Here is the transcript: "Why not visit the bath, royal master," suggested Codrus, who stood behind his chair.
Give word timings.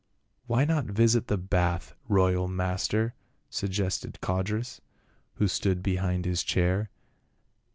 "Why 0.47 0.65
not 0.65 0.85
visit 0.87 1.27
the 1.27 1.37
bath, 1.37 1.93
royal 2.09 2.47
master," 2.47 3.13
suggested 3.51 4.17
Codrus, 4.19 4.81
who 5.35 5.47
stood 5.47 5.83
behind 5.83 6.25
his 6.25 6.41
chair. 6.41 6.89